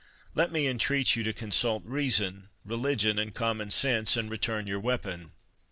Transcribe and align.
Let 0.33 0.51
me 0.51 0.65
entreat 0.67 1.15
you 1.15 1.21
to 1.25 1.31
consult 1.31 1.83
reason, 1.85 2.49
religion, 2.65 3.19
and 3.19 3.35
common 3.35 3.69
sense, 3.69 4.17
and 4.17 4.31
return 4.31 4.65
your 4.65 4.79
weapon." 4.79 5.33